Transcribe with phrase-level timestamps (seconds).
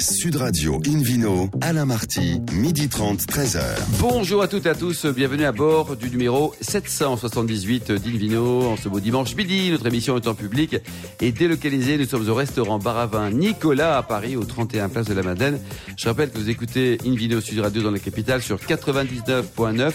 [0.00, 3.60] Sud Radio Invino, Alain Marty, midi 30, 13h.
[3.98, 8.88] Bonjour à toutes et à tous, bienvenue à bord du numéro 778 d'Invino en ce
[8.88, 9.70] beau dimanche midi.
[9.72, 10.76] Notre émission est en public
[11.20, 11.98] et délocalisée.
[11.98, 15.58] Nous sommes au restaurant Baravin Nicolas à Paris, au 31 Place de la Madeleine.
[15.96, 19.92] Je rappelle que vous écoutez Invino Sud Radio dans la capitale sur 99.9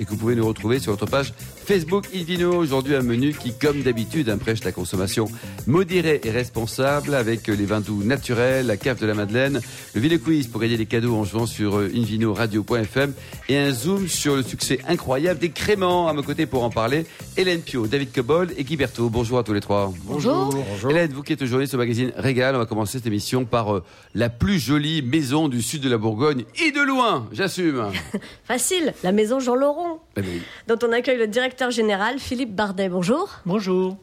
[0.00, 1.32] et que vous pouvez nous retrouver sur notre page
[1.66, 2.54] Facebook Invino.
[2.56, 5.26] Aujourd'hui, un menu qui, comme d'habitude, imprèche la consommation
[5.66, 9.60] modérée et responsable avec les vins doux naturels, la cave de la Madeleine,
[9.94, 13.14] le Ville Quiz pour gagner des cadeaux en jouant sur euh, invinoradio.fm
[13.48, 16.06] et un zoom sur le succès incroyable des créments.
[16.08, 17.06] À mes côtés pour en parler,
[17.38, 19.08] Hélène Pio, David Cobol et Guy Berthaud.
[19.08, 19.90] Bonjour à tous les trois.
[20.04, 20.54] Bonjour.
[20.90, 23.82] Hélène, vous qui êtes journaliste au magazine Régal, on va commencer cette émission par euh,
[24.14, 27.86] la plus jolie maison du sud de la Bourgogne et de loin, j'assume.
[28.44, 30.42] Facile, la maison Jean Laurent, Eh ben oui.
[30.68, 32.88] dont on accueille le directeur général Philippe Bardet.
[32.88, 33.28] Bonjour.
[33.46, 33.96] Bonjour.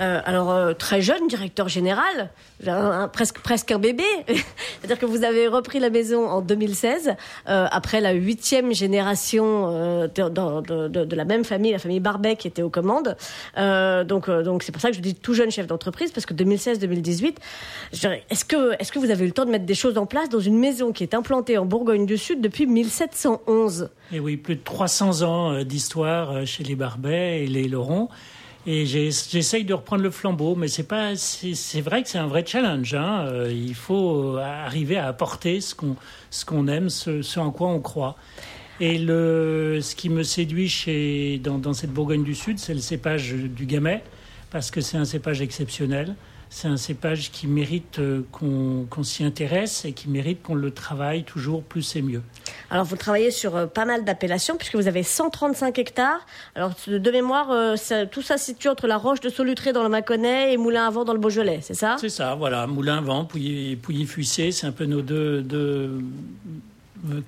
[0.00, 2.30] Euh, alors, euh, très jeune directeur général,
[3.12, 4.04] presque, presque un bébé.
[4.28, 7.10] C'est-à-dire que vous avez repris la maison en 2016,
[7.48, 9.70] euh, après la huitième génération
[10.06, 13.16] de, la même famille, la famille Barbet, qui était aux commandes.
[13.56, 17.36] Donc, donc c'est pour ça que je dis tout jeune chef d'entreprise, parce que 2016-2018,
[17.92, 19.98] je dirais, est-ce que, est-ce que vous avez eu le temps de mettre des choses
[19.98, 24.20] en place dans une maison qui est implantée en Bourgogne du Sud depuis 1711 Et
[24.20, 28.08] oui, plus de 300 ans d'histoire chez les Barbet et les Laurent.
[28.66, 32.44] Et j'essaye de reprendre le flambeau, mais c'est pas, c'est vrai que c'est un vrai
[32.46, 32.94] challenge.
[32.94, 33.26] Hein.
[33.26, 35.96] Euh, Il faut euh, arriver à apporter ce qu'on
[36.30, 38.16] ce qu'on aime, ce, ce en quoi on croit.
[38.78, 42.80] Et le, ce qui me séduit chez, dans, dans cette Bourgogne du Sud, c'est le
[42.80, 44.02] cépage du Gamay,
[44.50, 46.14] parce que c'est un cépage exceptionnel.
[46.52, 51.22] C'est un cépage qui mérite euh, qu'on s'y intéresse et qui mérite qu'on le travaille
[51.22, 52.22] toujours plus et mieux.
[52.70, 56.26] Alors, vous travaillez sur euh, pas mal d'appellations, puisque vous avez 135 hectares.
[56.56, 59.84] Alors, de mémoire, euh, ça- tout ça se situe entre la roche de Solutré dans
[59.84, 61.96] le Mâconnais et Moulin à Vent dans le Beaujolais, c'est ça?
[62.00, 62.66] C'est ça, voilà.
[62.66, 66.00] Moulin-Vent, Pouilly- Pouilly-Fuissé, c'est un peu nos deux, deux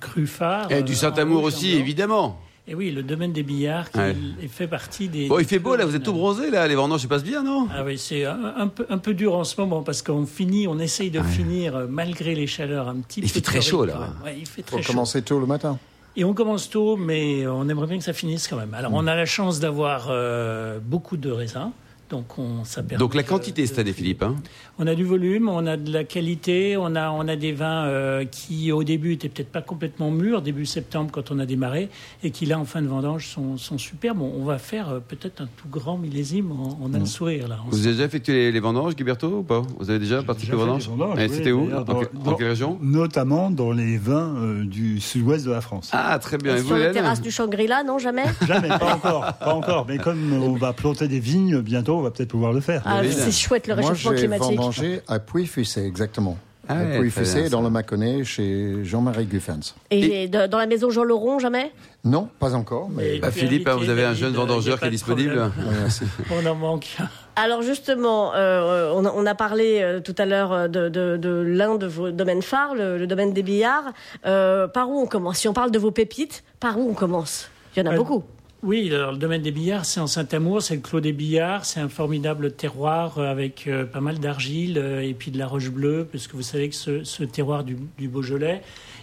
[0.01, 0.69] crus phares.
[0.69, 2.39] Et du Saint-Amour aussi, évidemment.
[2.65, 4.15] Et oui, le domaine des billards qui Ouais.
[4.49, 5.27] fait partie des.
[5.27, 7.43] Bon, il fait beau là, vous êtes tout bronzé là, les vendanges se passent bien,
[7.43, 7.67] non?
[7.75, 10.65] Ah oui, c'est un, un peu, un peu dur en ce moment parce qu'on finit,
[10.67, 13.33] on essaye de finir euh, malgré les chaleurs un petit Il peu.
[13.33, 14.11] fait très chaud, là.
[14.23, 14.93] Ouais, il fait Faut très chaud.
[14.93, 15.77] commencer tôt le matin.
[16.15, 18.73] Et on commence tôt, mais on aimerait bien que ça finisse quand même.
[18.75, 21.71] Alors, on a la chance d'avoir euh, beaucoup de raisins.
[22.13, 24.21] Donc, on, ça permet Donc la quantité cette de- année, Philippe.
[24.21, 24.35] Hein
[24.77, 27.85] On a du volume, on a de la qualité, on a, on a des vins
[27.87, 31.89] euh, qui au début étaient peut-être pas complètement mûrs, début septembre quand on a démarré,
[32.23, 34.21] et qui là en fin de vendange sont, sont superbes.
[34.21, 37.57] On, va faire euh, peut-être un tout grand millésime, on, on a le sourire là.
[37.69, 40.59] Vous avez déjà effectué les, les vendanges, Guiberto, ou pas Vous avez déjà participé aux
[40.59, 44.63] vendanges oui, C'était où dans, dans- dans dans- quelle région Notamment dans les vins euh,
[44.65, 45.89] du sud-ouest de la France.
[45.93, 46.55] Ah, très bien.
[46.57, 49.85] Et vous, Sur la terrasse du Shangri-La, non, jamais Jamais, pas encore, pas encore.
[49.87, 52.81] Mais comme on va planter des vignes bientôt, on va peut-être pouvoir le faire.
[52.85, 54.45] Ah, Oui, C'est chouette le Moi, réchauffement j'ai climatique.
[54.57, 56.37] vendangé à Puy-Fussé, exactement.
[56.67, 59.75] Ah à ouais, Puy-Fussé, bien, dans le Mâconnais, chez Jean-Marie Guffens.
[59.91, 61.71] Et, de- dans la maison Jean Laurent, jamais?
[62.05, 64.89] Non, pas encore, mais Et- Bah, Philippe, hein, vous avez un jeune vendangeur qui est
[64.89, 65.51] disponible.
[66.31, 66.95] On en manque.
[67.35, 71.17] Alors justement, euh, on, a, on a parlé euh, tout à l'heure euh, de, de-
[71.17, 73.91] de l'un de vos domaines phares, le, le domaine des billards.
[74.25, 75.39] Euh, par où on commence?
[75.39, 77.49] Si on parle de vos pépites, par où on commence?
[77.75, 78.23] Il y en a Euh, beaucoup.
[78.65, 81.81] Oui, alors, le domaine des billards, c'est en Saint-Amour, c'est le Clos des Billards, c'est
[81.81, 85.69] un formidable terroir euh, avec euh, pas mal d'argile euh, et puis de la roche
[85.69, 88.61] bleue, parce que vous savez que ce, ce terroir du, du Beaujolais,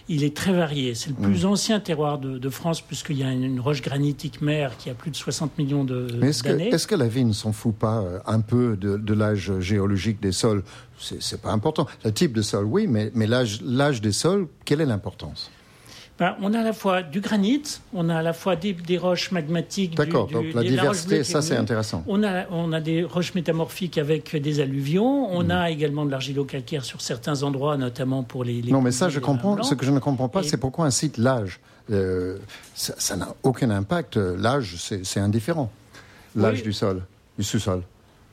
[0.09, 0.95] il est très varié.
[0.95, 4.41] C'est le plus ancien terroir de, de France, puisqu'il y a une, une roche granitique
[4.41, 6.69] mère qui a plus de 60 millions de- Mais est-ce que, d'années.
[6.69, 10.19] est-ce que la vie ne s'en fout pas euh, un peu de, de l'âge géologique
[10.19, 10.63] des sols?
[10.99, 11.85] C'est, c'est pas important.
[12.03, 15.51] Le type de sol, oui, mais, mais l'âge, l'âge des sols, quelle est l'importance?
[16.21, 17.63] Ben, on a à la fois du granit,
[17.95, 19.95] on a à la fois des, des roches magmatiques.
[19.95, 22.03] D'accord, donc la des- diversité, ça est c'est intéressant.
[22.07, 25.33] On a, on a des roches métamorphiques avec des alluvions.
[25.35, 25.49] On Mm.
[25.51, 28.61] a également de l'argilo-calcaire sur certains endroits, notamment pour les.
[28.61, 29.63] les Non, mais ça, je comprends.
[29.63, 31.59] Ce que je ne comprends pas, Et- c'est pourquoi un site l'âge.
[31.91, 32.37] Euh,
[32.75, 34.17] ça n'a aucun impact.
[34.17, 35.71] L'âge, c'est, c'est indifférent.
[36.35, 36.63] L'âge Oui.
[36.65, 37.01] du sol,
[37.39, 37.81] du sous-sol.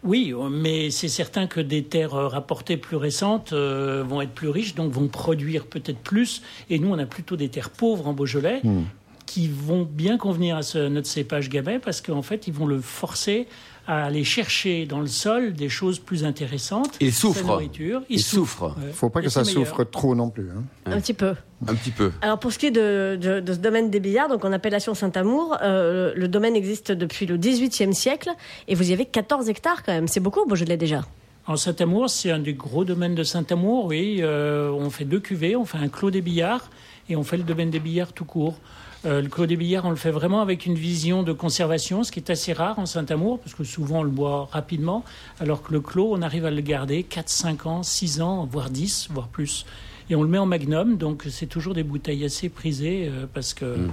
[0.04, 4.48] Oui, mais c'est certain que des terres euh, rapportées plus récentes euh, vont être plus
[4.48, 6.42] riches, donc vont produire peut-être plus.
[6.70, 8.60] Et nous, on a plutôt des terres pauvres en Beaujolais.
[8.64, 8.84] Hmm.
[9.26, 12.80] qui vont bien convenir à ce- notre cépage gamay parce qu'en fait, ils vont le
[12.80, 13.46] forcer
[13.88, 16.94] à aller chercher dans le sol des choses plus intéressantes.
[17.00, 17.44] Il sa souffre.
[17.46, 18.02] nourriture.
[18.10, 18.76] Il souffre.
[18.78, 18.92] Ouais.
[18.92, 19.66] faut pas que ça meilleur.
[19.66, 20.50] souffre trop non plus.
[20.50, 20.62] hein.
[20.86, 21.34] Un petit peu.
[21.66, 22.12] Un petit peu.
[22.20, 24.94] Alors pour ce qui est de, de- de ce domaine des billards, donc en appellation
[24.94, 28.28] Saint-Amour, euh, le domaine existe depuis le XVIIIe siècle
[28.68, 30.06] et vous y avez 14 hectares quand même.
[30.06, 31.00] C'est beaucoup au Beaujolais déjà?
[31.46, 34.18] En Saint-Amour, c'est un des gros domaines de Saint-Amour, oui.
[34.20, 36.68] Euh, on fait deux cuvées, on fait un clos des billards
[37.08, 38.58] et on fait le domaine des billards tout court.
[39.04, 42.10] Euh, le clos des billards, on le fait vraiment avec une vision de conservation, ce
[42.10, 45.04] qui est assez rare en Saint-Amour, parce que souvent on le boit rapidement,
[45.38, 48.70] alors que le clos, on arrive à le garder 4, 5 ans, 6 ans, voire
[48.70, 49.66] 10, voire plus.
[50.10, 53.54] Et on le met en magnum, donc c'est toujours des bouteilles assez prisées euh, parce
[53.54, 53.64] que.
[53.64, 53.92] Mm.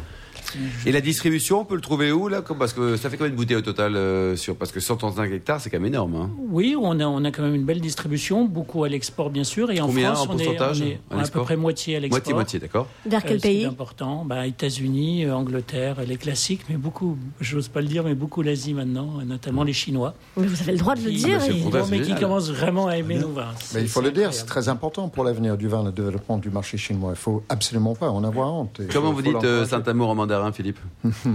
[0.86, 3.36] Et la distribution, on peut le trouver où là Parce que ça fait combien de
[3.38, 6.16] bouteilles au total euh, sur Parce que 135 hectares, c'est quand même énorme.
[6.16, 6.30] Hein.
[6.50, 9.72] Oui, on a, on a quand même une belle distribution, beaucoup à l'export bien sûr,
[9.72, 11.58] et en Combien France en on est, pourcentage on est à à, l'export peu près
[11.58, 12.18] moitié à l'export.
[12.20, 12.88] Moitié, moitié, d'accord.
[13.06, 17.82] Vers quel Euh, pays important, bah, États-Unis, euh, Angleterre, les classiques, mais beaucoup, j'ose pas
[17.82, 20.14] le dire, mais beaucoup l'Asie maintenant, notamment les Chinois.
[20.38, 21.40] Mais vous avez le droit de le Qui, dire.
[21.40, 23.48] bah, c'est et- mais qui commencent vraiment à aimer nos vins.
[23.52, 25.92] Mais C'est- il faut c'est le dire, c'est très important pour l'avenir du vin, le
[25.92, 27.12] développement du marché chinois.
[27.14, 28.82] Il faut absolument pas en avoir honte.
[28.92, 29.36] Comment vous dites.
[29.66, 30.80] Saint-Amour en mandarin, Philippe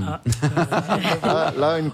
[0.07, 0.21] Ah,
[1.23, 1.91] Ah, là, une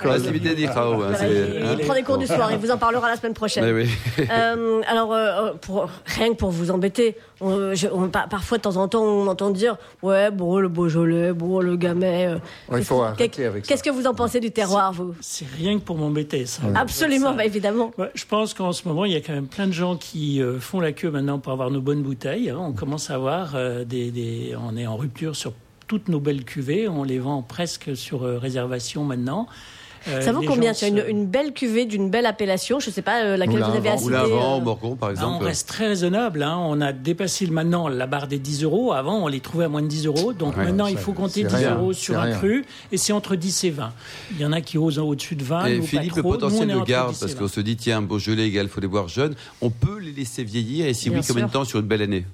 [1.22, 1.76] hein, il, hein.
[1.78, 3.64] il prend des cours du soir, il vous en parlera la semaine prochaine.
[3.74, 3.88] Oui.
[4.30, 8.62] Euh, alors, euh, pour, rien que pour vous embêter, on- je- on- pa- parfois de
[8.62, 12.26] temps en temps, on entend dire Ouais, bon, le Beaujolais, bon, le Gamay.
[12.26, 12.38] euh,
[12.68, 13.68] Ouais, il faut qu'est- arrêter avec ça.
[13.68, 15.14] Qu'est-ce que vous en pensez du terroir, vous?
[15.20, 16.62] C'est rien que pour m'embêter, ça.
[16.74, 17.92] Absolument, Ça- bah, évidemment.
[17.98, 20.42] Ouais, je pense qu'en ce moment, il y a quand même plein de gens qui
[20.42, 22.50] euh, font la queue maintenant pour avoir nos bonnes bouteilles.
[22.50, 22.58] hein.
[22.58, 25.52] On commence à avoir euh, des, des- On est en rupture sur
[25.86, 26.88] toutes nos belles cuvées.
[26.88, 29.46] On les vend presque sur euh, réservation maintenant.
[30.08, 32.78] Euh, Ça vaut combien gens C'est une, belle cuvée d'une belle appellation.
[32.78, 35.44] Je sais pas euh, laquelle vous avez à vent, euh, Morgon, par Ah, on exemple.
[35.46, 36.44] reste très raisonnable.
[36.44, 36.56] hein.
[36.60, 38.92] On a dépassé le- maintenant la barre des 10 euros.
[38.92, 40.32] Avant, on les trouvait à moins de 10 euros.
[40.32, 42.36] Donc Ouais, maintenant, il faut compter c'est 10 rien, euros sur un rien.
[42.36, 42.64] cru.
[42.92, 43.92] Et c'est entre 10 et 20.
[44.30, 45.66] Il y en a qui osent au-dessus de 20.
[45.66, 46.32] Et nous, pas Philippe, le trop.
[46.34, 47.38] Nous, potentiel de garde, 10 et parce 20.
[47.40, 49.34] qu'on se dit, tiens, Beaujolais égal, faut les boire jeunes.
[49.60, 52.02] On peut les laisser vieillir, et si Bien oui, combien de temps sur une belle
[52.02, 52.24] année?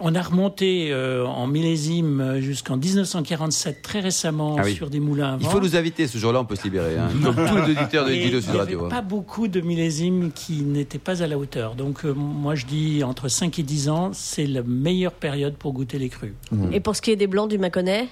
[0.00, 4.74] On a remonté euh, en millésime jusqu'en 1947 très récemment Ah oui.
[4.74, 5.38] sur des moulins à vent.
[5.42, 6.96] Il faut nous inviter, ce jour-là, on peut se libérer.
[6.96, 7.08] hein.
[7.22, 8.78] Comme tous les auditeurs de Et Dilo il n'y Radio.
[8.78, 8.96] avait hein.
[8.96, 11.74] pas beaucoup de millésimes qui n'étaient pas à la hauteur.
[11.74, 15.72] Donc euh, moi je dis entre 5 et 10 ans, c'est la meilleure période pour
[15.72, 16.32] goûter les crus.
[16.72, 18.08] Et pour ce qui est des blancs du Mâconnais?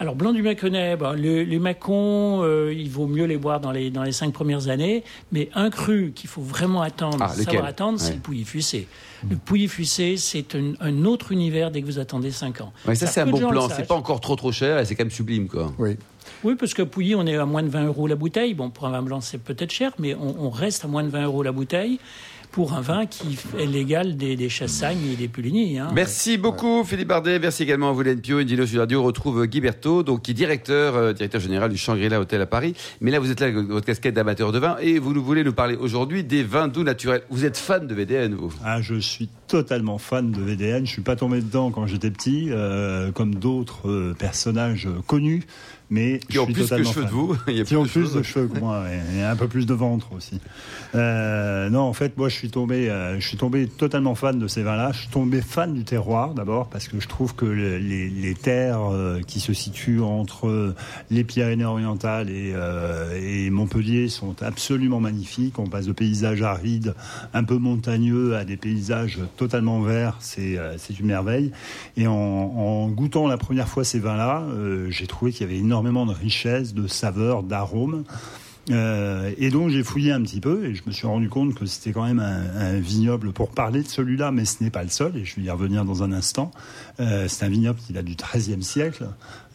[0.00, 3.72] Alors blanc du Mâconnais, bon, le- les Macons, euh, il vaut mieux les boire dans
[3.72, 5.02] les dans les cinq premières années,
[5.32, 8.14] mais un cru qu'il faut vraiment attendre, Ah, savoir attendre, c'est Ouais.
[8.14, 8.86] le Pouilly Fussé.
[9.28, 12.72] Le Pouilly Fussé, c'est un, un autre univers dès que vous attendez 5 ans.
[12.86, 13.68] Ouais, ça, Ça, c'est un bon plan.
[13.68, 15.72] C'est pas encore trop trop cher, et c'est quand même sublime, quoi.
[15.78, 15.96] Oui.
[16.44, 18.54] Oui, parce que Pouilly, on est à moins de 20 euros la bouteille.
[18.54, 21.08] Bon, pour un vin blanc, c'est peut-être cher, mais on, on reste à moins de
[21.08, 21.98] 20 euros la bouteille
[22.50, 25.78] pour un vin qui est l'égal des, des Chassagnes et des Puligny.
[25.78, 25.90] hein.
[25.94, 29.00] Merci beaucoup Philippe Bardet, merci également à vous Pio, Indilo Sud Radio.
[29.00, 32.46] On retrouve Guy Berthaud, donc qui est directeur, euh, directeur général du Shangri-La Hôtel à
[32.46, 32.74] Paris.
[33.00, 35.44] Mais là vous êtes là avec votre casquette d'amateur de vin et vous nous voulez
[35.44, 37.22] nous parler aujourd'hui des vins doux naturels.
[37.30, 38.52] Vous êtes fan de VDN vous?
[38.64, 40.86] Ah, je suis totalement fan de VDN.
[40.86, 45.44] Je suis pas tombé dedans quand j'étais petit, euh, comme d'autres euh, personnages euh, connus,
[45.90, 47.36] mais Qui je ont suis plus que cheveux de vous.
[47.48, 48.84] Il y a Qui ont de plus de cheveux que moi,
[49.16, 50.38] et un peu plus de ventre aussi.
[50.94, 54.46] Euh, non, en fait, moi, je suis tombé, euh, je suis tombé totalement fan de
[54.48, 54.92] ces vins-là.
[54.92, 58.34] Je suis tombé fan du terroir d'abord parce que je trouve que le- les, les
[58.34, 60.74] terres euh, qui se situent entre
[61.10, 62.54] les Pyrénées-Orientales et,
[63.20, 65.58] et Montpellier sont absolument magnifiques.
[65.58, 66.94] On passe de paysages arides,
[67.34, 70.16] un peu montagneux, à des paysages totalement verts.
[70.20, 70.58] C'est
[71.00, 71.50] une merveille.
[71.96, 74.44] Et en, en goûtant la première fois ces vins-là,
[74.90, 78.04] j'ai trouvé qu'il y avait énormément de richesse, de saveurs, d'arômes.
[78.70, 81.64] Euh, et donc j'ai fouillé un petit peu et je me suis rendu compte que
[81.64, 85.16] c'était quand même un, vignoble pour parler de celui-là, mais ce n'est pas le seul
[85.16, 86.50] et je vais y revenir dans un instant.
[87.00, 89.06] Euh, c'est un vignoble qui date du XIIIe siècle,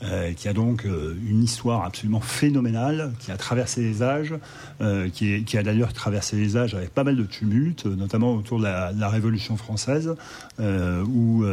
[0.04, 4.34] euh, qui a donc euh, une histoire absolument phénoménale, qui a traversé les âges,
[4.82, 8.64] euh, qui, a d'ailleurs traversé les âges avec pas mal de tumultes, notamment autour de
[8.64, 10.16] la, Révolution française,
[10.60, 11.46] où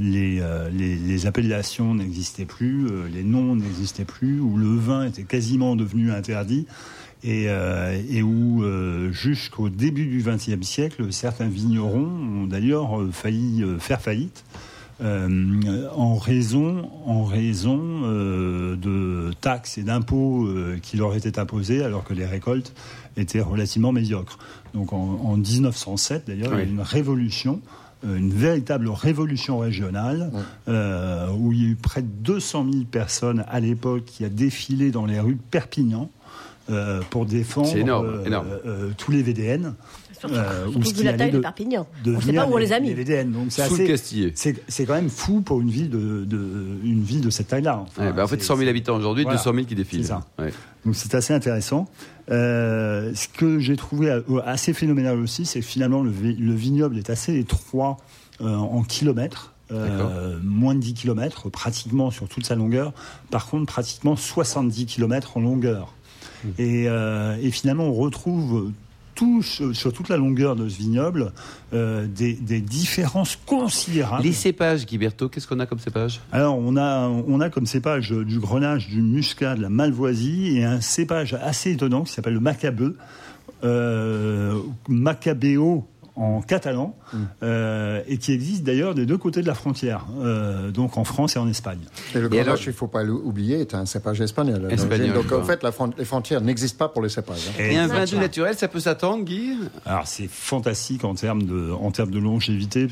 [0.00, 6.66] les, appellations n'existaient plus, les noms n'existaient plus, où le vin était quasiment devenu interdit.
[7.22, 7.48] Et,
[8.22, 8.64] où
[9.12, 12.08] jusqu'au début du XXe siècle, certains vignerons
[12.42, 14.44] ont d'ailleurs failli faire faillite
[15.00, 22.04] en raison, en raison euh, de taxes et d'impôts euh, qui leur étaient imposés alors
[22.04, 22.72] que les récoltes
[23.16, 24.38] étaient relativement médiocres.
[24.74, 27.60] Donc en, en 1907, d'ailleurs, il y a eu une révolution
[28.04, 30.30] euh, une véritable révolution régionale
[30.68, 34.28] euh, où il y a eu près de 200 000 personnes à l'époque qui a
[34.28, 36.08] défilé dans les rues de Perpignan
[36.70, 38.46] euh, pour défendre C'est énorme, euh, énorme.
[38.66, 39.74] euh, tous les VDN.
[40.18, 41.86] Surtout, Euh, surtout ou ce qui la taille de, de- Perpignan.
[42.06, 42.94] On ne sait pas où on les a les mis.
[42.94, 43.30] VDN.
[43.32, 44.32] Donc c'est Sous le assez- Castillet.
[44.34, 47.84] c'est c'est quand même fou pour une ville de, de- une ville de cette taille-là.
[47.86, 49.38] Enfin, Ouais, bah, en fait, c'est- 100 000 c'est- habitants aujourd'hui, Voilà.
[49.38, 50.02] 200 000 qui défilent.
[50.02, 50.26] C'est ça.
[50.38, 50.52] Ouais.
[50.84, 51.88] Donc c'est assez intéressant.
[52.30, 56.98] Euh, ce que j'ai trouvé euh, assez phénoménal aussi, c'est que finalement le, le vignoble
[56.98, 57.96] est assez étroit
[58.40, 59.54] euh, en kilomètres.
[59.70, 62.94] euh, moins de 10 km pratiquement sur toute sa longueur.
[63.30, 65.92] Par contre, pratiquement 70 km en longueur.
[66.42, 66.48] Mmh.
[66.58, 68.72] Et, euh, et finalement, on retrouve
[69.18, 71.32] tout, sur toute la longueur de ce vignoble
[71.72, 74.22] euh, des, des différences considérables.
[74.22, 76.20] Les cépages, Guy Berthaud, qu'est-ce qu'on a comme cépage?
[76.30, 80.64] Alors, on a, on a comme cépage du grenage, du muscat, de la malvoisie et
[80.64, 82.96] un cépage assez étonnant qui s'appelle le macabeu,
[83.64, 84.56] euh,
[84.88, 85.84] macabéo
[86.18, 86.94] en catalan
[87.42, 91.36] euh, et qui existe d'ailleurs des deux côtés de la frontière, euh, donc en France
[91.36, 91.78] et en Espagne.
[92.14, 94.68] Et le alors- il ne faut pas l'oublier, est un cépage espagnol.
[95.14, 97.48] Donc en fait, la fron- les frontières n'existent pas pour les cépages.
[97.50, 97.62] hein.
[97.62, 98.08] Et un vin Naturel.
[98.10, 99.54] doux naturel, ça peut s'attendre, Guy?
[99.86, 102.88] Alors c'est fantastique en termes de en termes de longévité.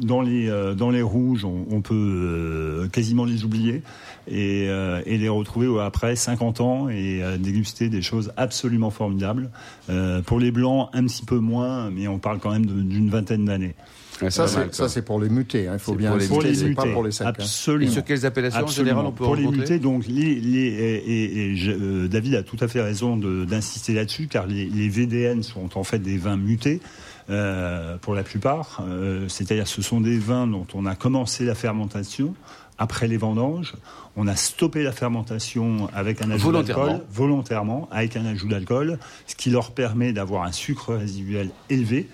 [0.00, 3.82] Dans les euh, dans les rouges, on, on peut quasiment les oublier
[4.26, 4.64] et,
[5.06, 9.50] et les retrouver après 50 ans et déguster des choses absolument formidables.
[10.26, 13.44] Pour les blancs, un petit peu moins, mais on parle quand même de- d'une vingtaine
[13.44, 13.74] d'années.
[14.28, 14.46] Ça,
[14.88, 15.66] c'est pour les mutés.
[15.66, 15.72] hein.
[15.74, 17.26] Il faut bien pour les Pour les mutés, pas pour les secs.
[17.26, 17.32] hein.
[17.36, 17.90] Et absolument.
[17.92, 20.94] sur quelles appellations en général on peut Pour les rencontrer mutés, donc les, les, et,
[20.96, 24.88] et- et je- euh, David a tout à fait raison d'insister là-dessus, car les, les
[24.88, 26.80] VDN sont en fait des vins mutés.
[27.30, 31.54] euh, pour la plupart, Euh, c'est-à-dire ce sont des vins dont on a commencé la
[31.54, 32.34] fermentation
[32.76, 33.72] après les vendanges,
[34.14, 39.34] on a stoppé la fermentation avec un ajout d'alcool, volontairement, avec un ajout d'alcool, ce
[39.36, 42.08] qui leur permet d'avoir un sucre résiduel élevé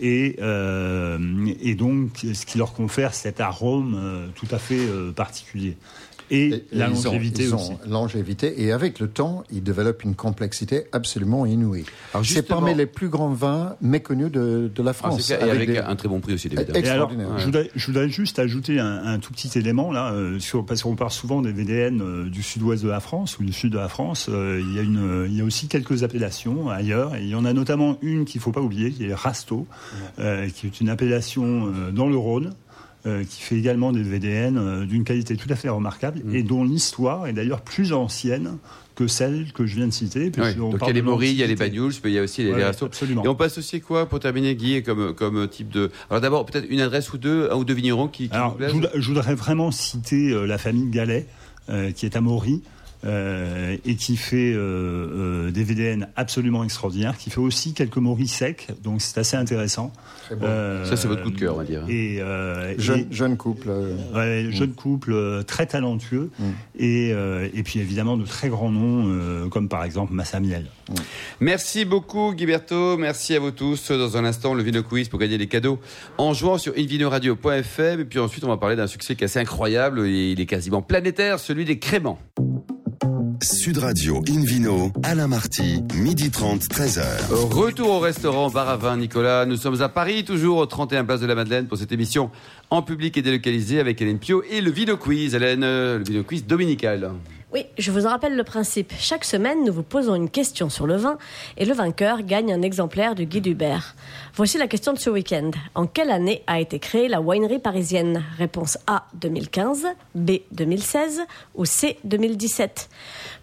[0.00, 1.18] et, euh,
[1.60, 5.76] et donc ce qui leur confère cet arôme euh, tout à fait euh, particulier.
[6.30, 7.72] Et, la ils ont- longévité ils ont aussi.
[7.88, 8.62] longévité.
[8.62, 11.84] Et avec le temps, ils développent une complexité absolument inouïe.
[12.22, 15.30] C'est parmi les plus grands vins méconnus de, de la Ah, France.
[15.30, 16.78] et avec des- un très bon prix aussi, Et- évidemment.
[16.78, 17.38] Et alors, extraordinaire.
[17.38, 20.82] je, voudrais, je voudrais juste ajouter un, un tout petit élément là, euh, sur, parce
[20.82, 23.78] qu'on parle souvent des VDN euh, du sud-ouest de la France ou du sud de
[23.78, 24.26] la France.
[24.28, 27.34] euh, il, y a une, il y a aussi quelques appellations ailleurs, et il y
[27.34, 29.66] en a notamment une qu'il faut pas oublier, qui est Rasto,
[30.18, 32.52] euh, qui est une appellation euh, dans le Rhône.
[33.06, 36.64] Euh, qui fait également des VDN euh, d'une qualité tout à fait remarquable et dont
[36.64, 38.58] l'histoire est d'ailleurs plus ancienne
[38.94, 40.30] que celle que je viens de citer.
[40.38, 41.70] Ouais, donc il y a les morilles, il y a les l'Antiquité.
[41.78, 42.84] bagnoles, il y a aussi les, Ouais, les restos.
[42.84, 43.24] absolument.
[43.24, 45.90] Et on peut associer quoi pour terminer, Guy, comme, comme type de.
[46.10, 48.90] Alors d'abord, peut-être une adresse ou deux, un ou deux vignerons qui, Alors, je voudrais,
[48.94, 51.26] je voudrais vraiment citer euh, la famille Gallet,
[51.94, 52.62] qui est à Maury.
[53.04, 58.28] Euh, et qui fait euh, euh, des VDN absolument extraordinaires, qui fait aussi quelques moris
[58.32, 59.92] secs, donc c'est assez intéressant.
[60.26, 60.44] Très bon.
[60.46, 61.84] Euh, Ça, c'est votre coup de cœur, on va dire.
[61.88, 63.68] Et, euh, Jeune, et- jeune couple.
[63.70, 66.44] euh, ouais, jeune couple euh, très talentueux, Mm.
[66.78, 70.66] et, euh, et puis évidemment de très grands noms, euh, comme par exemple Massamiel.
[71.40, 72.96] Merci beaucoup, Guiberto.
[72.96, 73.90] Merci à vous tous.
[73.90, 75.78] Dans un instant, le Vino Quiz pour gagner des cadeaux
[76.18, 78.00] en jouant sur invinoradio.fm.
[78.00, 80.46] Et puis ensuite, on va parler d'un succès qui est assez incroyable et il est
[80.46, 82.18] quasiment planétaire, celui des créments.
[83.42, 87.02] Sud Radio Invino, Alain Marty, midi 30, 13h.
[87.50, 89.46] Retour au restaurant Bar à Vin Nicolas.
[89.46, 92.30] Nous sommes à Paris, toujours au 31 Place de la Madeleine pour cette émission
[92.68, 95.34] en public et délocalisée avec Hélène Pio et le Vino Quiz.
[95.34, 97.12] Hélène, le Vino Quiz dominical.
[97.52, 98.92] Oui, je vous en rappelle le principe.
[98.96, 101.18] Chaque semaine, nous vous posons une question sur le vin
[101.56, 103.96] et le vainqueur gagne un exemplaire du guide Hubert.
[104.36, 105.50] Voici la question de ce week-end.
[105.74, 108.22] En quelle année a été créée la winery parisienne?
[108.38, 111.22] Réponse A 2015, B 2016
[111.56, 112.88] ou C 2017.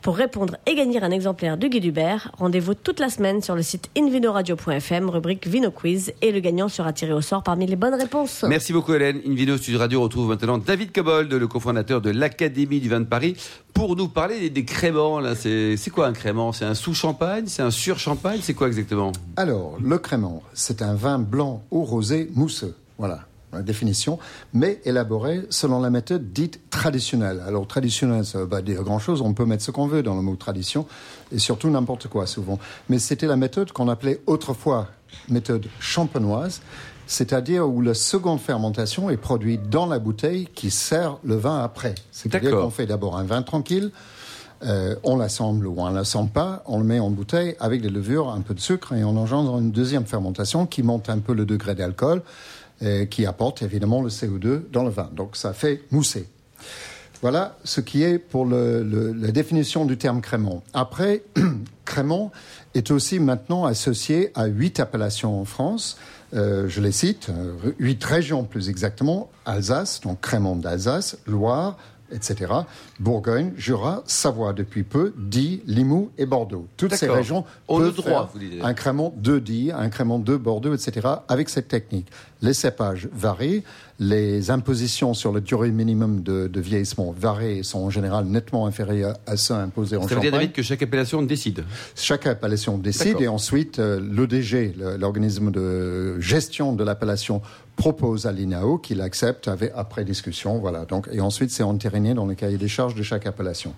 [0.01, 3.61] Pour répondre et gagner un exemplaire du guide Hubert, rendez-vous toute la semaine sur le
[3.61, 7.95] site invinoradio.fm, rubrique Vino Quiz, et le gagnant sera tiré au sort parmi les bonnes
[7.95, 8.45] réponses.
[8.47, 9.19] Merci beaucoup Hélène.
[9.27, 13.35] Invino Sud Radio retrouve maintenant David Cobold, le cofondateur de l'Académie du vin de Paris,
[13.97, 15.19] nous parler des, des créments.
[15.19, 17.45] Là, c'est quoi un crément C'est un sous-champagne?
[17.47, 18.39] C'est un sur-champagne?
[18.41, 19.11] C'est quoi exactement?
[19.35, 22.75] Alors, le crément, c'est un vin blanc ou rosé mousseux.
[22.97, 23.21] Voilà
[23.53, 24.19] la définition,
[24.53, 27.41] mais élaboré selon la méthode dite traditionnelle.
[27.47, 30.21] Alors, traditionnelle, ça veut pas dire grand-chose, on peut mettre ce qu'on veut dans le
[30.21, 30.85] mot tradition,
[31.31, 32.59] et surtout n'importe quoi souvent.
[32.89, 34.87] Mais c'était la méthode qu'on appelait autrefois
[35.29, 36.61] méthode champenoise,
[37.07, 41.95] c'est-à-dire où la seconde fermentation est produite dans la bouteille qui sert le vin après.
[42.11, 43.91] C'est-à-dire qu'on fait d'abord un vin tranquille,
[44.65, 47.89] euh, on l'assemble ou on ne l'assemble pas, on le met en bouteille avec des
[47.89, 51.33] levures, un peu de sucre et on engendre une deuxième fermentation qui monte un peu
[51.33, 52.21] le degré d'alcool,
[52.83, 55.09] euh, qui apporte évidemment le CO2 dans le vin.
[55.15, 56.27] Donc ça fait mousser.
[57.21, 60.61] Voilà ce qui est pour le- le- la définition du terme crémant.
[60.73, 61.23] Après,
[61.85, 62.31] crémant
[62.75, 65.97] est aussi maintenant associé à huit appellations en France.
[66.33, 69.29] Euh, je les cite, euh, huit régions plus exactement.
[69.45, 71.77] Alsace, donc crémant d'Alsace, Loire,
[72.11, 72.51] etc.
[72.99, 76.67] Bourgogne, Jura, Savoie depuis peu, Die, Limoux et Bordeaux.
[76.77, 80.19] Toutes ces régions On a peuvent le droit, vous un crémant de Die, un crémant
[80.19, 81.07] de Bordeaux, etc.
[81.27, 82.07] avec cette technique.
[82.41, 83.63] Les cépages varient,
[83.99, 88.67] les impositions sur le durée minimum de, de vieillissement varient et sont en général nettement
[88.67, 90.41] inférieures à ceux imposés en Ça veut dire, Champagne.
[90.41, 91.63] David, que chaque appellation décide.
[91.95, 97.41] Chaque appellation décide et ensuite euh, l'ODG, le- l'organisme de gestion de l'appellation,
[97.77, 100.57] propose à l'INAO qu'il accepte avec, après discussion.
[100.57, 100.83] Voilà.
[100.83, 103.73] Donc, et ensuite c'est entériné dans le cahier des charges de chaque appellation.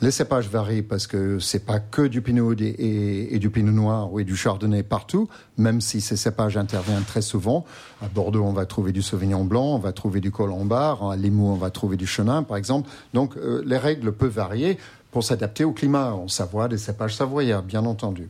[0.00, 4.22] Les cépages varient parce que c'est pas que du pinot et, du pinot noir ou
[4.22, 7.64] du chardonnay partout, même si ces cépages interviennent très souvent.
[8.02, 11.10] À Bordeaux, on va trouver du sauvignon blanc, on va trouver du colombard.
[11.10, 12.88] À Limoux, on va trouver du chenin, par exemple.
[13.14, 14.78] Donc euh, les règles peuvent varier.
[15.18, 18.28] Pour s'adapter au climat en Savoie, des cépages savoyards, bien entendu.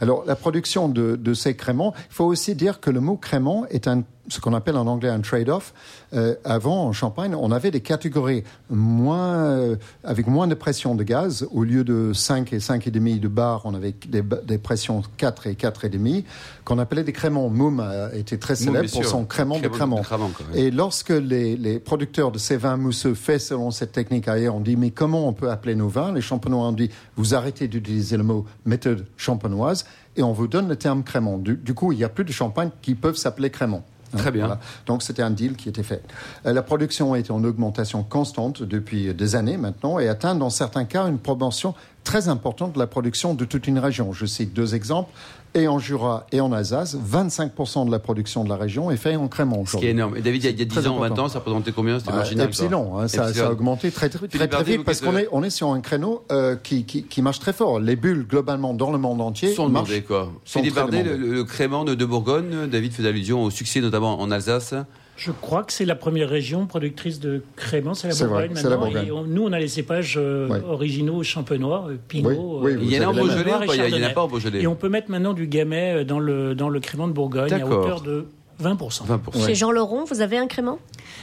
[0.00, 3.66] Alors, la production de, de ces créments, il faut aussi dire que le mot crément
[3.70, 5.74] est un, ce qu'on appelle en anglais un trade-off.
[6.14, 11.02] Euh, avant, en Champagne, on avait des catégories moins, euh, avec moins de pression de
[11.02, 11.46] gaz.
[11.50, 15.54] Au lieu de 5 et 5,5 de bar, on avait des, des pressions 4 et
[15.54, 16.24] 4,5
[16.64, 17.48] qu'on appelait des créments.
[17.48, 20.58] Moum a été très célèbre pour son crément de Crément de.
[20.58, 24.60] Et lorsque les, les producteurs de ces vins mousseux fait selon cette technique ailleurs, on
[24.60, 28.16] dit mais comment on peut appeler nos vins Les champenois ont dit vous arrêtez d'utiliser
[28.16, 29.84] le mot méthode champenoise
[30.16, 31.38] et on vous donne le terme crément.
[31.38, 33.84] Du, du coup, il n'y a plus de champagne qui peuvent s'appeler crément.
[34.14, 34.46] Hein, Très bien.
[34.46, 34.60] voilà.
[34.86, 36.02] Donc c'était un deal qui était fait.
[36.46, 40.84] Euh, la production est en augmentation constante depuis des années maintenant et atteint dans certains
[40.84, 44.12] cas une proportion très importante de la production de toute une région.
[44.12, 45.10] Je cite deux exemples.
[45.54, 49.18] Et en Jura et en Alsace, 25% de la production de la région est faite
[49.18, 49.88] en crément Ce qui est aujourd'hui.
[49.90, 50.16] énorme.
[50.16, 51.24] Et David, il y a, il y a C'est 10 très ans, 20 important.
[51.24, 51.98] ans, ça représentait combien?
[51.98, 52.46] C'était Ah, marginal.
[52.46, 55.50] epsilon, hein, ça, a augmenté très très, très, très vite parce qu'on est, on est
[55.50, 57.80] sur un créneau euh, qui, qui, qui marche très fort.
[57.80, 60.32] Les bulles, globalement, dans le monde entier, Sont demandés, quoi.
[60.46, 63.82] sont Philippe très Bardet, le, le crément de, de Bourgogne, David fait allusion au succès,
[63.82, 64.72] notamment en Alsace.
[65.16, 68.62] Je crois que c'est la première région productrice de crément, c'est la vrai, Bourgogne la
[68.62, 68.78] maintenant.
[68.86, 69.06] Bourgogne.
[69.06, 70.60] Et on- nous, on a les cépages euh, Ouais.
[70.66, 72.30] originaux champenois, euh, Pinot.
[72.30, 73.52] Oui, oui, euh, Il y en a en Beaujolais
[73.88, 74.62] Il y en a- pas en Beaujolais.
[74.62, 77.64] Et on peut mettre maintenant du gamay dans le, dans le crément de Bourgogne à
[77.66, 78.26] hauteur de
[78.62, 79.02] 20%.
[79.06, 79.46] 20%.
[79.46, 80.78] Chez Jean Laurent, vous avez un crément?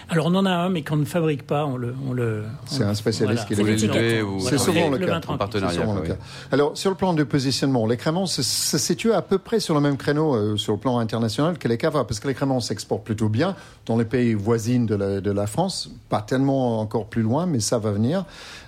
[0.10, 1.94] Alors on en a un, mais qu'on ne fabrique pas, on le...
[2.08, 5.22] On le C'est un spécialiste qui le ou- C'est souvent le le cas.
[5.28, 5.74] En partenariat.
[5.74, 6.20] C'est souvent quoi, le cas.
[6.52, 9.74] Alors, sur le plan de positionnement, les créments se, se situent à peu près sur
[9.76, 12.60] le même créneau euh, sur le plan international que les cavas, parce que les créments
[12.60, 13.56] s'exportent plutôt bien
[13.86, 17.60] dans les pays voisins de la, de la France, pas tellement encore plus loin, mais
[17.60, 18.26] ça va venir.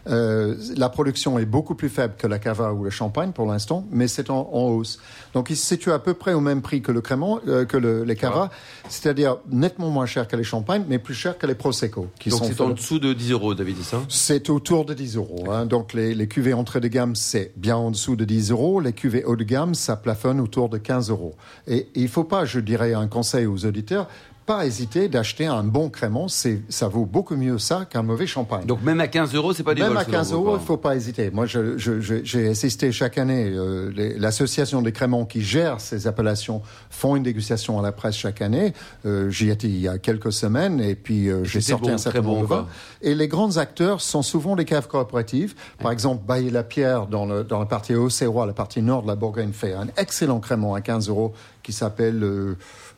[0.07, 3.85] Euh, la production est beaucoup plus faible que la cava ou le champagne pour l'instant,
[3.91, 4.99] mais c'est en, en hausse.
[5.33, 7.77] Donc, ils se situent à peu près au même prix que le crément, euh, que
[7.77, 8.49] le- les cavas,
[8.89, 12.41] c'est-à-dire nettement moins cher que les champagnes, mais plus cher que les prosecco, qui Donc
[12.45, 14.01] c'est en dessous de 10 euros, David, c'est ça?
[14.09, 15.45] C'est autour de 10 euros.
[15.51, 15.65] hein.
[15.65, 18.79] Donc les, les cuvées entrée de gamme, c'est bien en dessous de 10 euros.
[18.79, 21.35] Les cuvées haut de gamme, ça plafonne autour de 15 euros.
[21.67, 24.07] Et il faut pas, je dirais, un conseil aux auditeurs,
[24.45, 26.27] pas hésiter d'acheter un bon crément.
[26.27, 28.65] C'est, ça vaut beaucoup mieux ça qu'un mauvais champagne.
[28.65, 30.65] Donc même à 15 euros, c'est pas du Même à selon 15 vous, euros, il
[30.65, 31.31] faut pas hésiter.
[31.31, 33.51] Moi, j'ai assisté chaque année.
[33.53, 38.41] euh, L'association des créments qui gère ces appellations font une dégustation à la presse chaque
[38.41, 38.73] année.
[39.05, 41.97] Euh, J'y étais il y a quelques semaines et puis euh, j'ai sorti bon, un
[41.97, 42.67] certain très bon, nombre de vins.
[43.01, 45.55] Et les grands acteurs sont souvent les caves coopératives.
[45.79, 49.53] Par exemple, Bailly-la-Pierre, dans, le, dans la partie Auxerrois, la partie nord de la Bourgogne,
[49.53, 52.25] fait un excellent crément à 15 euros qui s'appelle,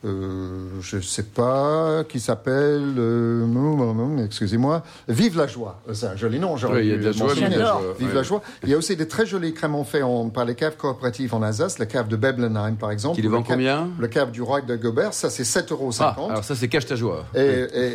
[0.04, 5.80] euh, euh, je sais pas, qui s'appelle, euh, excusez-moi, Vive la joie.
[5.92, 7.48] C'est un joli nom, j'aurais Oui, il y a dû de la joie, mentionner.
[7.50, 7.80] Vive la J'adore.
[7.82, 8.14] joie, Vive ouais.
[8.14, 8.42] la joie.
[8.62, 11.42] Il y a aussi des très jolis créments faits en- par les caves coopératives en
[11.42, 13.16] Alsace, la cave de Beblenheim, par exemple.
[13.16, 15.90] Qui les vend le combien Le cave du roi d'Agobert, ça c'est 7,50 euros.
[16.00, 17.24] Ah, alors ça, c'est cache ta joie.
[17.34, 17.90] Et, et,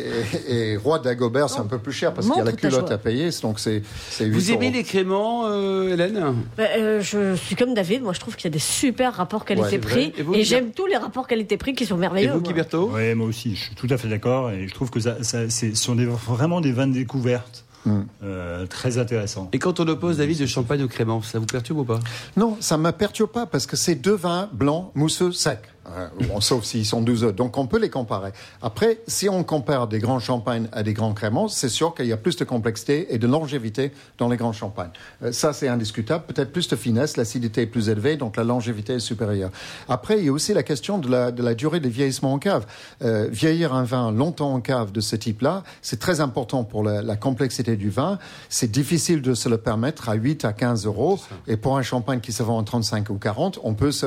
[0.48, 2.90] et, et Roi d'Agobert, c'est un peu plus cher parce qu'il y a la culotte
[2.90, 4.76] à payer, donc c'est c'est 8 Vous aimez euros.
[4.76, 6.34] les créments, euh, Hélène?
[6.56, 9.44] Ben, euh, je suis comme David, moi je trouve qu'il y a des super rapports
[9.44, 10.12] qualité-prix.
[10.34, 12.30] Et Et, j'aime tous les rapports qualité-prix qui sont Et merveilleux.
[12.32, 12.48] vous, moi.
[12.48, 15.16] Kiberto Oui, moi aussi, je suis tout à fait d'accord et je trouve que ça,
[15.22, 18.00] ce sont des- vraiment des vins de découverte Mm.
[18.22, 19.48] euh, très intéressants.
[19.54, 22.00] Et quand on oppose David de champagne au crément, ça vous perturbe ou pas?
[22.36, 25.62] Non, ça ne me perturbe pas parce que c'est deux vins blancs, mousseux, secs.
[25.96, 27.36] Euh, bon, sauf s'ils sont 12 autres.
[27.36, 28.32] Donc on peut les comparer.
[28.62, 32.12] Après, si on compare des grands champagnes à des grands créments, c'est sûr qu'il y
[32.12, 34.90] a plus de complexité et de longévité dans les grands champagnes.
[35.22, 36.24] Euh, ça, c'est indiscutable.
[36.26, 39.50] Peut-être plus de finesse, l'acidité est plus élevée, donc la longévité est supérieure.
[39.88, 42.38] Après, il y a aussi la question de la, de la durée de vieillissement en
[42.38, 42.66] cave.
[43.02, 47.02] Euh, vieillir un vin longtemps en cave de ce type-là, c'est très important pour la,
[47.02, 48.18] la complexité du vin.
[48.48, 51.18] C'est difficile de se le permettre à 8 à 15 euros.
[51.46, 54.06] Et pour un champagne qui se vend à 35 ou 40, on peut se...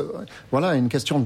[0.51, 1.19] Voilà, une question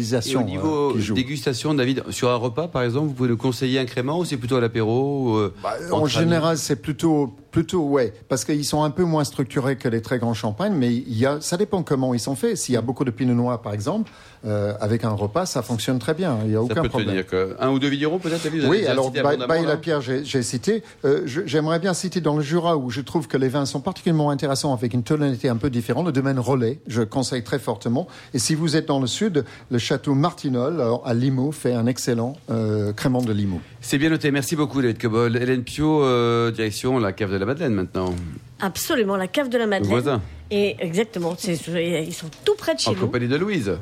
[0.00, 3.78] Et au niveau euh, dégustation, David, sur un repas, par exemple, vous pouvez le conseiller
[3.78, 8.12] un crément ou c'est plutôt à l'apéro euh, Bah, en général, c'est plutôt, plutôt, ouais,
[8.28, 11.26] parce qu'ils sont un peu moins structurés que les très grands champagnes, mais il y
[11.26, 12.56] a, ça dépend comment ils sont faits.
[12.56, 14.10] S'il y a beaucoup de pinot noir, par exemple,
[14.46, 16.38] euh, avec un repas, ça fonctionne très bien.
[16.44, 17.10] Il n'y a Ça aucun peut problème.
[17.10, 17.26] tenir.
[17.26, 17.46] quoi.
[17.60, 20.82] Un ou deux vignerons, peut-être, Oui, alors Bail là la Pierre, j'ai cité.
[21.04, 24.30] Euh, J'aimerais bien citer dans le Jura où je trouve que les vins sont particulièrement
[24.30, 26.06] intéressants avec une tonalité un peu différente.
[26.06, 28.08] Le domaine Relais, je conseille très fortement.
[28.34, 32.36] Et si vous êtes dans le sud, le château Martinol à Limoux fait un excellent
[32.50, 33.60] euh, crément de Limoux.
[33.80, 34.30] C'est bien noté.
[34.30, 35.36] Merci beaucoup, David Cobol.
[35.36, 38.14] Hélène Pio, euh, direction la cave de la Madeleine maintenant.
[38.60, 39.90] Absolument, la cave de la Le Madeleine.
[39.90, 40.22] voisin.
[40.52, 43.00] Et exactement, ils sont tout près de chez En nous.
[43.00, 43.72] compagnie de Louise.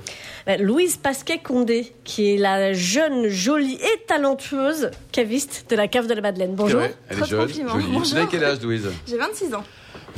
[0.48, 6.14] Euh, Louise Pasquet-Condé, qui est la jeune, jolie et talentueuse caviste de la cave de
[6.14, 6.54] la Madeleine.
[6.54, 6.82] Bonjour.
[7.08, 7.62] Elle est jeune, jolie.
[7.66, 8.00] Bonjour.
[8.00, 8.86] Vous avez quel âge, Louise?
[9.06, 9.64] J'ai 26 ans.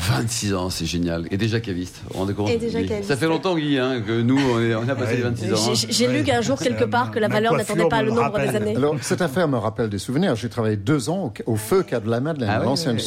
[0.00, 1.26] 26 ans, c'est génial.
[1.30, 2.00] Et déjà caviste.
[2.10, 3.08] Vous rendez compte Et déjà Guy caviste.
[3.08, 5.16] Ça fait longtemps, Guy, hein, que nous, on, est- on a passé Ouais.
[5.16, 5.56] les 26 ans.
[5.72, 5.86] hein.
[5.88, 8.56] J'ai lu qu'un jour, quelque part, que la valeur n'attendait pas le le nombre des
[8.56, 8.76] années.
[8.76, 10.34] Alors, cette affaire me rappelle des souvenirs.
[10.36, 12.98] J'ai travaillé deux ans au, au feu Cave de la Madeleine, Ah l'ancienne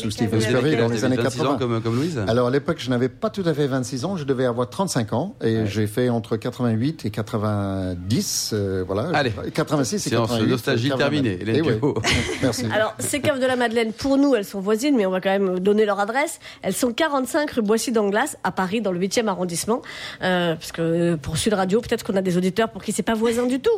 [0.54, 1.58] avez Perry quel dans les années avez 26 ans 80.
[1.58, 4.24] comme, comme Louise Alors à l'époque, je n'avais pas tout à fait 26 ans, je
[4.24, 9.10] devais avoir 35 ans et j'ai fait entre 88 et 90, euh, voilà.
[9.18, 9.32] Allez.
[9.54, 10.50] 86 et Séance 88.
[10.52, 11.40] nostalgie terminée.
[11.46, 11.74] Eh oui.
[12.42, 12.66] Merci.
[12.74, 15.30] Alors, ces caves de la Madeleine, pour nous, elles sont voisines, mais on va quand
[15.32, 16.40] même donner leur adresse.
[16.62, 19.82] Elles sont 45 rue Boissy d'Anglas, à Paris, dans le 8e arrondissement.
[20.22, 23.04] Euh, parce que euh, pour Sud Radio, peut-être qu'on a des auditeurs pour qui c'est
[23.04, 23.72] pas voisin du tout.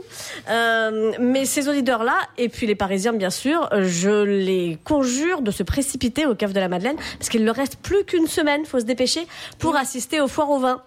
[0.50, 5.62] Euh, mais ces auditeurs-là, et puis les Parisiens, bien sûr, je les conjure de se
[5.62, 8.80] précipiter aux caves de la Madeleine, parce qu'il ne leur reste plus qu'une semaine, faut
[8.80, 9.28] se dépêcher,
[9.60, 10.82] pour assister aux foires au vin.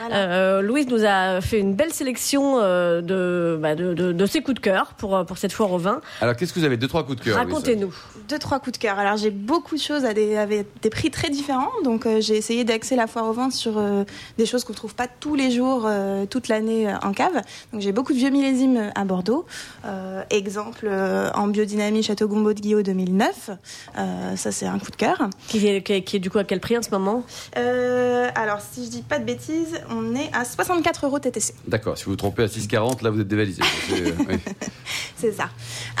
[0.00, 0.16] Voilà.
[0.16, 4.40] Euh, Louise nous a fait une belle sélection euh, de, bah, de, de, de ses
[4.42, 6.00] coups de cœur pour, euh, pour cette foire au vin.
[6.20, 7.94] Alors, qu'est-ce que vous avez Deux, trois coups de cœur Racontez-nous.
[8.28, 8.98] Deux, trois coups de cœur.
[8.98, 11.70] Alors, j'ai beaucoup de choses à des, avec des prix très différents.
[11.84, 14.04] Donc, euh, j'ai essayé d'axer la foire au vin sur euh,
[14.38, 17.40] des choses qu'on ne trouve pas tous les jours, euh, toute l'année euh, en cave.
[17.72, 19.46] Donc, j'ai beaucoup de vieux millésimes à Bordeaux.
[19.84, 23.50] Euh, exemple, euh, en biodynamie Château Gombeau de Guillaume 2009.
[23.98, 25.18] Euh, ça, c'est un coup de cœur.
[25.48, 27.22] Qui est, qui est- qui est du coup à quel prix en ce moment?
[27.56, 31.54] Euh, alors, si je dis pas de bêtises, on est à 64 euros TTC.
[31.66, 33.62] D'accord, si vous vous trompez à 6,40, là, vous êtes dévalisé.
[33.88, 35.32] C'est- oui.
[35.36, 35.50] Ça.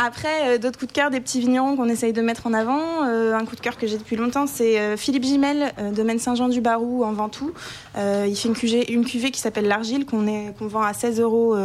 [0.04, 3.06] Après, euh, d'autres coups de cœur, des petits vignerons qu'on essaye de mettre en avant.
[3.06, 6.18] Euh, un coup de cœur que j'ai depuis longtemps, c'est euh, Philippe Gimel, euh, domaine
[6.18, 7.52] Saint-Jean-du-Barou en Ventoux.
[7.96, 11.56] Il fait une cuvée, une cuvée qui s'appelle l'Argile, qu'on vend à 16 euros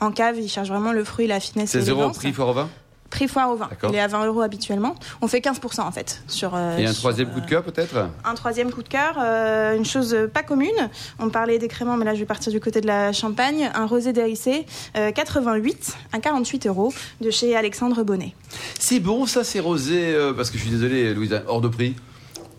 [0.00, 0.38] en cave.
[0.38, 2.68] Il cherche vraiment le fruit, la finesse et 16 euros au prix fort au vin?
[3.10, 3.68] Prix foire au vin.
[3.88, 4.94] Il est à 20 euros habituellement.
[5.22, 6.22] On fait 15% en fait.
[6.28, 7.96] Sur, euh, Et un sur, troisième euh, coup de cœur, peut-être?
[8.24, 10.68] un troisième coup de cœur, euh, une chose pas commune.
[11.18, 13.70] On parlait des créments, mais là je vais partir du côté de la Champagne.
[13.74, 14.66] Un rosé d'Hérissé,
[14.96, 18.34] euh, 88 à 48 euros de chez Alexandre Bonnet.
[18.78, 21.96] C'est bon, ça, c'est rosé, euh, parce que je suis désolé, Louise, hors de prix.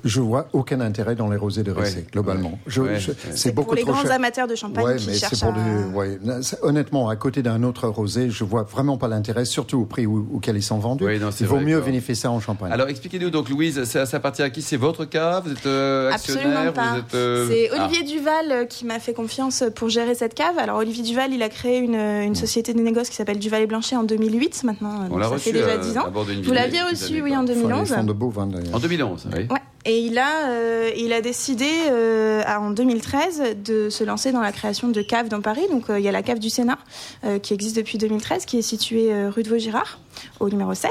[0.04, 2.50] Je vois aucun intérêt dans les rosés de Ressé, Ouais, globalement.
[2.52, 3.18] ouais, Je- ouais, je- ouais.
[3.36, 4.12] C'est beaucoup pour les trop grands cher.
[4.14, 5.58] amateurs de champagne Ouais, qui mais cherchent pour à...
[5.58, 5.96] du.
[5.96, 6.20] ouais.
[6.42, 10.06] C'est- Honnêtement, à côté d'un autre rosé, je vois vraiment pas l'intérêt, surtout au prix
[10.06, 11.04] où- auquel ils sont vendus.
[11.04, 12.72] Non, c'est Il vaut vrai, mieux vinifier ça en champagne.
[12.72, 14.62] Alors, expliquez-nous, donc, Louise, ça, ça appartient à qui?
[14.62, 15.42] C'est votre cas?
[15.42, 17.18] Vous êtes euh, actionnaire Absolument pas.
[17.18, 17.84] Euh, C'est ah.
[17.86, 20.58] Olivier Duval euh, qui m'a fait confiance pour gérer cette cave.
[20.58, 23.68] Alors Olivier Duval, il a créé une, une société de négoce qui s'appelle Duval et
[23.68, 24.92] Blanchet en 2008 maintenant.
[25.06, 26.12] On donc ça reçu fait déjà à- 10 à ans.
[26.44, 27.54] Vous l'aviez reçu, oui, en quoi.
[27.56, 27.90] Enfin, 2011.
[27.90, 28.76] ils font de beaux vins d'ailleurs.
[28.76, 29.48] En 2011, oui.
[29.86, 34.52] Et il a, euh, il a décidé euh, en 2013 de se lancer dans la
[34.52, 35.66] création de caves dans Paris.
[35.72, 36.78] Donc euh, il y a la cave du Sénat
[37.24, 40.00] euh, qui existe depuis 2013, qui est située euh, rue de Vaugirard,
[40.42, 40.90] au numéro 16,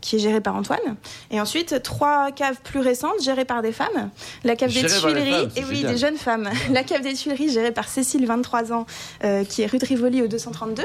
[0.00, 0.96] qui est gérée par Antoine.
[1.30, 4.10] Et ensuite trois caves plus récentes gérées par des femmes.
[4.44, 6.48] La cave des Tuileries, et oui, des jeunes femmes.
[6.70, 8.86] La cave des Tuileries gérée par Cécile, 23 ans,
[9.24, 10.84] euh, qui est rue de Rivoli au 232.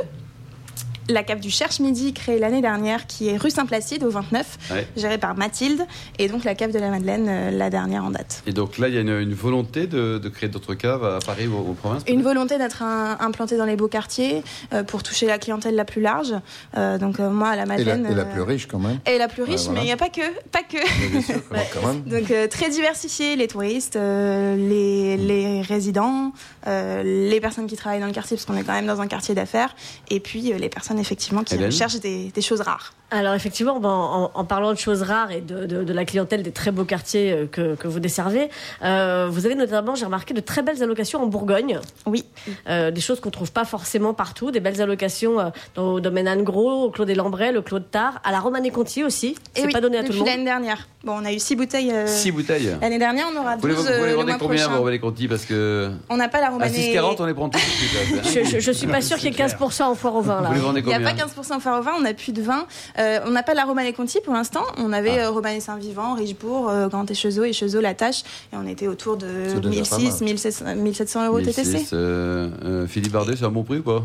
[1.10, 4.86] La cave du Cherche Midi, créée l'année dernière, qui est rue Saint-Placide au 29, Ouais.
[4.98, 5.86] gérée par Mathilde.
[6.20, 8.44] Et donc la cave de la Madeleine, euh, la dernière en date.
[8.46, 11.20] Et donc là, il y a une, une volonté de, de créer d'autres caves à
[11.26, 14.44] Paris ou aux, provinces Une volonté d'être un- implanté dans les beaux quartiers
[14.74, 16.34] euh, pour toucher la clientèle la plus large.
[16.76, 18.08] Euh, donc euh, moi, à la Et la, Madeleine.
[18.12, 19.00] et la euh, plus riche quand même.
[19.06, 19.80] Et la plus riche, Ouais, voilà.
[19.80, 20.22] mais il n'y a pas que.
[20.52, 21.10] Pas que.
[21.12, 21.42] Bien sûr,
[21.74, 22.02] quand même.
[22.04, 26.34] Donc euh, très diversifié, les touristes, euh, les, les résidents,
[26.68, 29.08] euh, les personnes qui travaillent dans le quartier, parce qu'on est quand même dans un
[29.08, 29.74] quartier d'affaires,
[30.10, 32.94] et puis euh, les personnes effectivement qui Hélène recherchent des, des choses rares.
[33.10, 36.44] Alors effectivement, ben, en, en parlant de choses rares et de, de- de la clientèle
[36.44, 38.50] des très beaux quartiers euh, que, que vous desservez,
[38.84, 41.80] euh, vous avez notamment, j'ai remarqué, de très belles allocations en Bourgogne.
[42.06, 42.26] Oui.
[42.68, 46.28] Euh, des choses qu'on trouve pas forcément partout, des belles allocations euh, dans, au domaine
[46.28, 49.36] Anne Gros, au Clos des Lambrais, le Clos de Tard, à la Romanée Conti aussi.
[49.56, 50.28] Et C'est oui, pas donné à tout le monde.
[50.28, 50.88] l'année dernière.
[51.06, 51.92] Bon, on a eu six bouteilles.
[51.94, 52.76] euh, Six bouteilles.
[52.82, 54.82] L'année dernière, on aura Vous les, 12 vous les le vendez mois combien, prochain.
[54.82, 56.94] vous les Conti Parce que On n'a pas la à Romanée.
[56.94, 57.60] 6,40, on les prend tous.
[57.60, 58.46] tout de suite.
[58.46, 60.50] Je, je, je suis pas sûre qu'il y ait 15% en foire au vin là.
[60.50, 62.42] Vous les vendez n'y a pas 15% en phare au vin, on n'a plus de
[62.42, 62.66] vin.
[63.00, 64.64] Euh, on n'a pas la Romanée Conti pour l'instant.
[64.78, 65.28] On avait Ah.
[65.28, 68.22] euh, Romanée Saint-Vivant, Richebourg, euh, Grand Échezeau et Chezeau La Tâche.
[68.54, 71.88] Et on était autour de C'est déjà pas 1006, 1700, 1700 euros 1006, TTC.
[71.94, 74.04] euh, euh, Philippe Bardet, c'est un bon prix ou pas?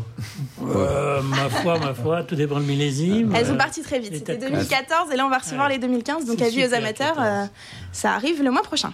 [0.65, 3.33] Euh, ma foi, ma foi, tout dépend de millésime.
[3.35, 4.13] Elles Euh, sont parties très vite.
[4.13, 5.73] C'était têtes- 2014 et là on va recevoir Ouais.
[5.73, 6.25] les 2015.
[6.25, 7.27] Donc avis aux amateurs, 14.
[7.27, 7.45] euh,
[7.91, 8.93] ça arrive le mois prochain.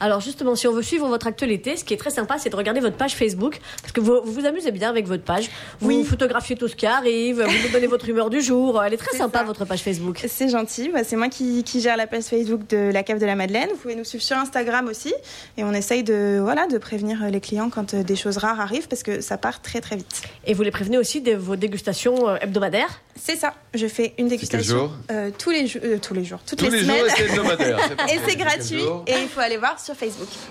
[0.00, 2.56] Alors justement, si on veut suivre votre actualité, ce qui est très sympa, c'est de
[2.56, 5.48] regarder votre page Facebook, parce que vous vous, vous amusez bien avec votre page.
[5.80, 6.04] Vous Oui.
[6.04, 8.82] photographiez tout ce qui arrive, vous nous donnez votre humeur du jour.
[8.82, 9.44] Elle est très sympa ça.
[9.44, 10.24] votre page Facebook.
[10.28, 10.90] C'est gentil.
[10.92, 13.68] Bah, c'est moi qui, qui gère la page Facebook de la cave de la Madeleine.
[13.70, 15.12] Vous pouvez nous suivre sur Instagram aussi.
[15.56, 18.88] Et on essaye de, voilà, de prévenir les clients quand euh, des choses rares arrivent
[18.88, 20.22] parce que ça part très très vite.
[20.46, 23.00] Et vous les prévenez aussi de vos dégustations euh, hebdomadaires?
[23.18, 23.54] C'est ça.
[23.74, 26.84] Je fais une dégustation euh, tous les jours, euh, tous les jours, toutes Tous les,
[26.84, 27.06] jours, semaines.
[27.06, 27.78] et c'est hebdomadaire.
[28.12, 29.85] Et c'est gratuit et il faut aller voir sur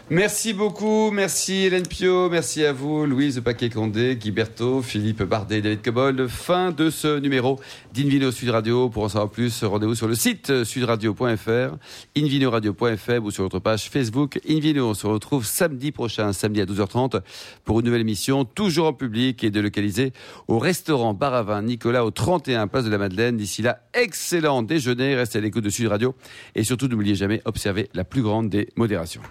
[0.10, 5.82] Merci beaucoup, merci Hélène Pio, merci à vous, Louise Paquet-Condé, Guy Berthaud, Philippe Bardet, David
[5.82, 6.28] Cobold.
[6.28, 7.60] Fin de ce numéro
[7.94, 8.90] d'Invino Sud Radio.
[8.90, 11.76] Pour en savoir plus, rendez-vous sur le site sudradio.fr,
[12.18, 14.90] invinoradio.fr ou sur notre page Facebook Invino.
[14.90, 17.22] On se retrouve samedi prochain, samedi à 12h30
[17.64, 20.14] pour une nouvelle émission, toujours en public et délocalisée
[20.48, 23.38] au restaurant Bar à Vin Nicolas au 31 Place de la Madeleine.
[23.38, 26.16] D'ici là, excellent déjeuner, restez à l'écoute de Sud Radio
[26.56, 29.25] et surtout n'oubliez jamais, observez la plus grande des modérations.